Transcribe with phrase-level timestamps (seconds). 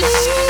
[0.00, 0.40] já era.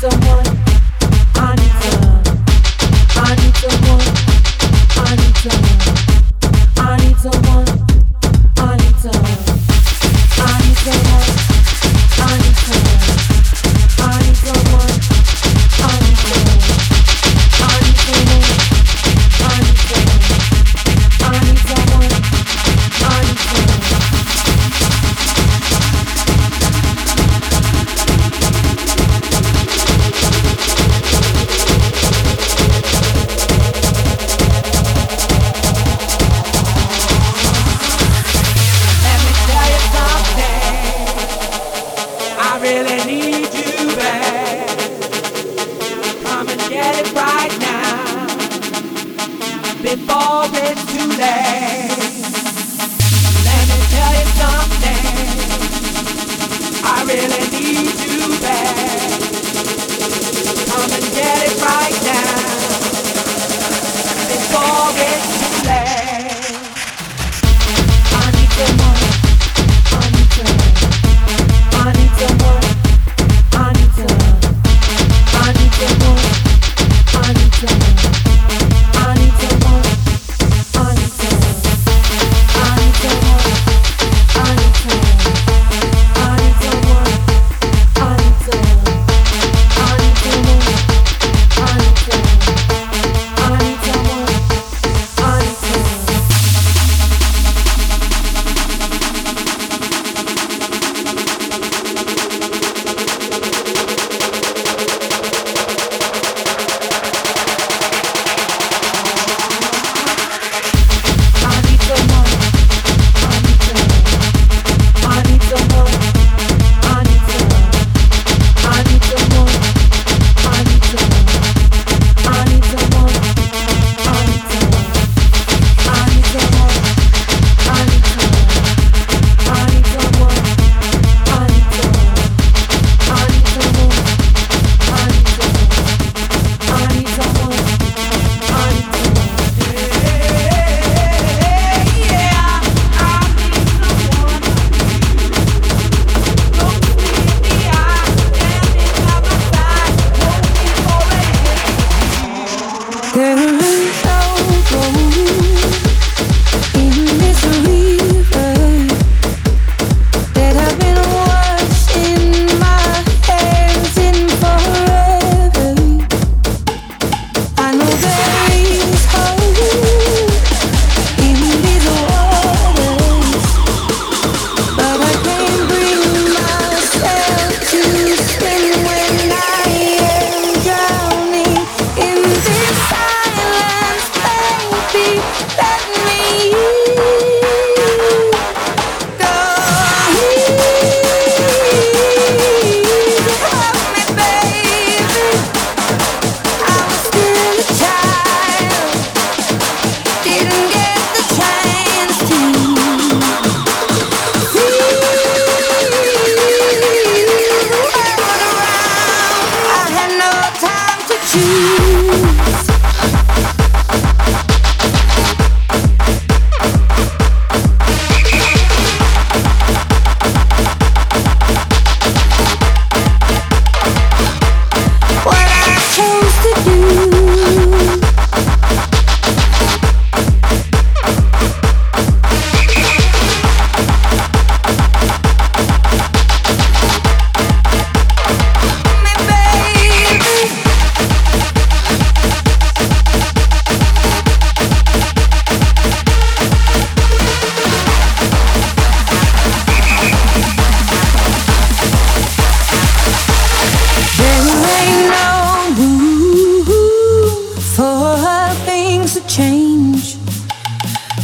[0.00, 0.39] someone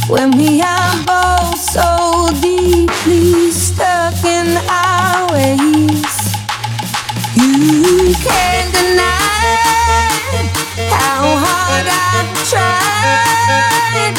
[0.07, 6.15] when we are both so deeply stuck in our ways.
[7.35, 9.03] You can't deny
[10.95, 14.15] how hard I've tried.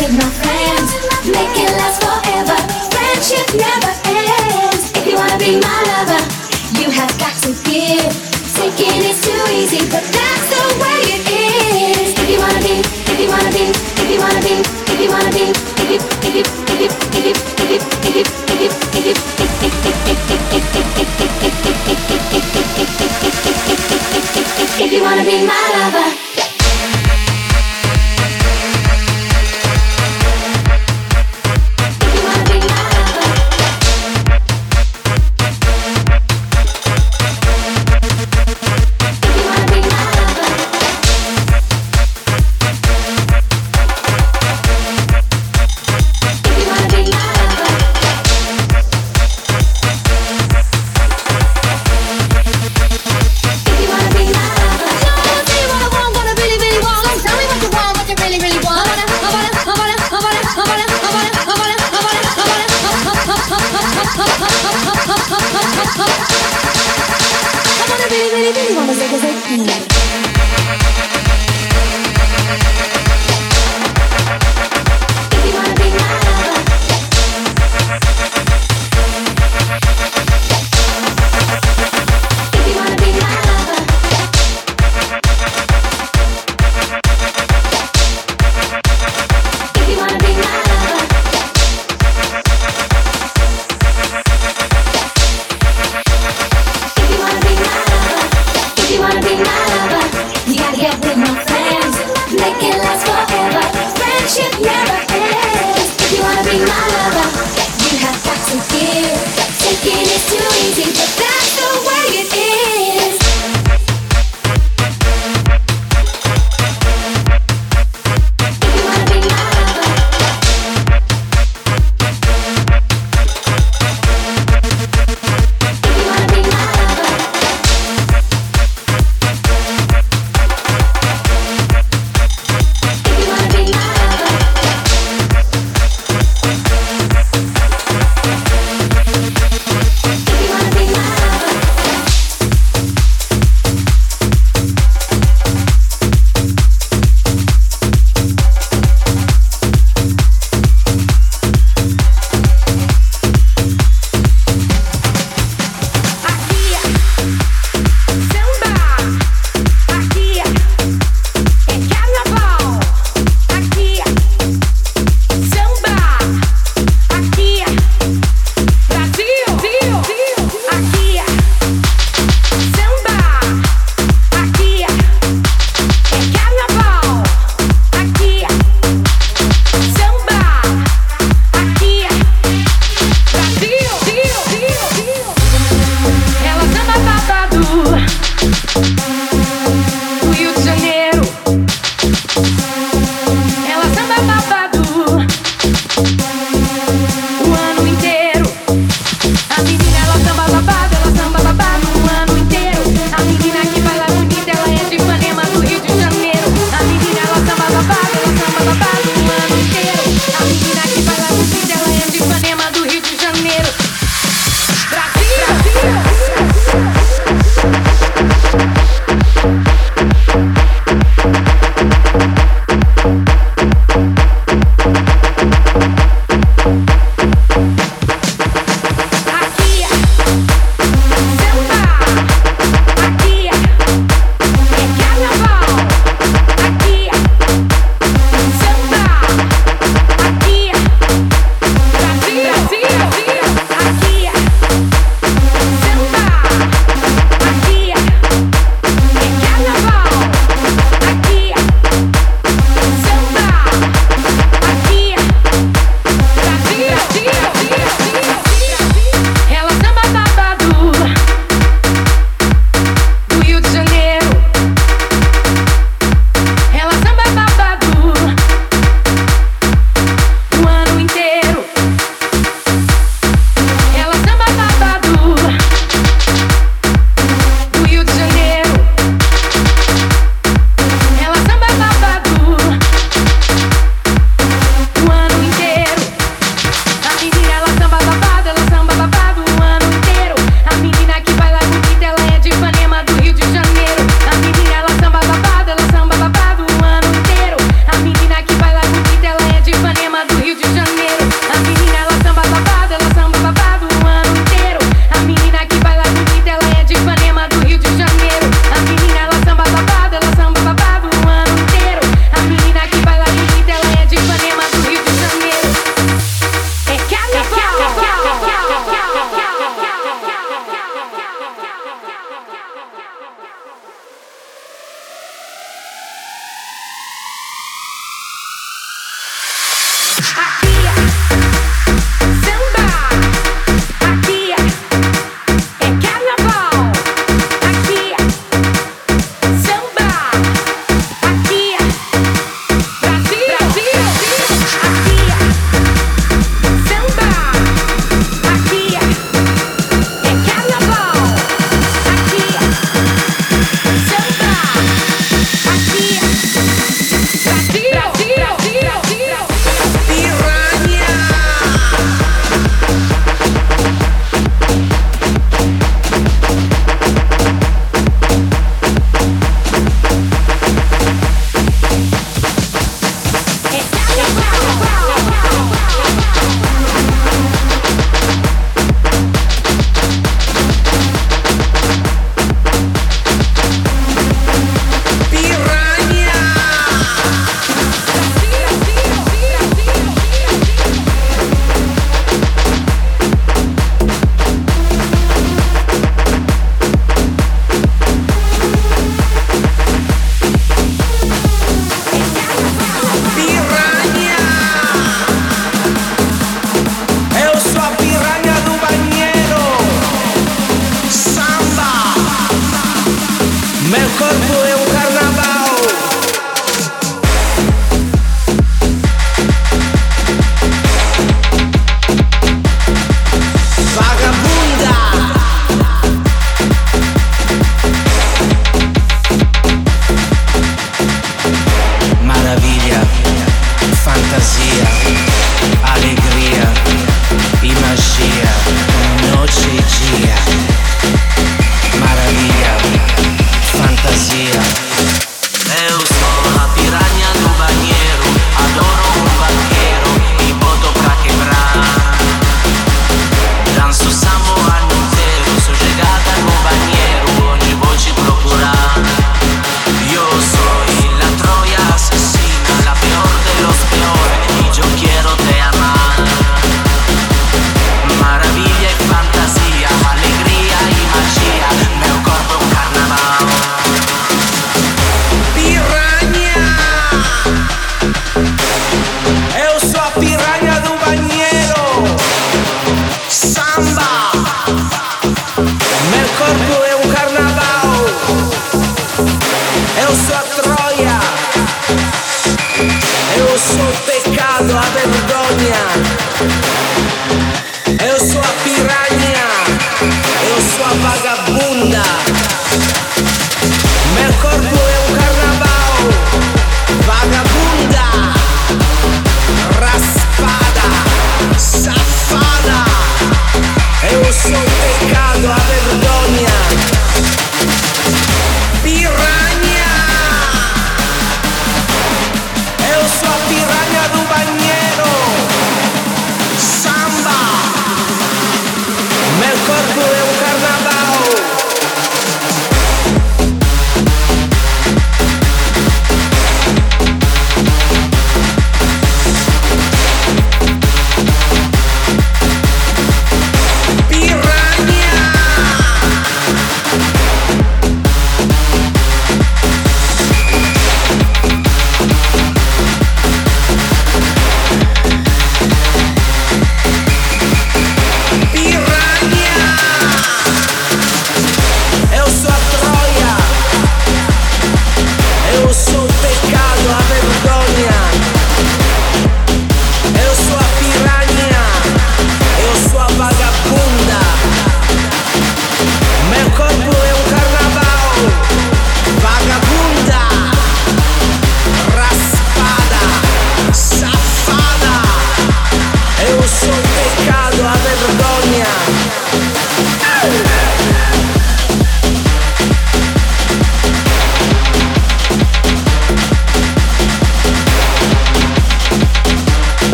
[0.00, 0.69] with my friends.
[25.46, 25.69] Brasil.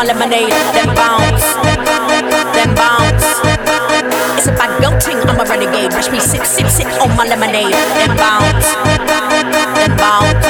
[0.00, 1.44] My lemonade, then bounce,
[2.56, 3.26] then bounce.
[4.38, 5.92] It's a bad girl ting, I'm a renegade.
[5.92, 8.64] Watch me sip, sip, sip on my lemonade, then bounce,
[9.76, 10.40] then bounce.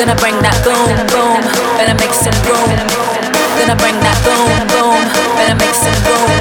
[0.00, 1.44] Gonna bring that boom, boom,
[1.76, 2.72] gonna make some room.
[3.60, 4.96] Gonna bring that boom, boom,
[5.36, 6.39] gonna make some room,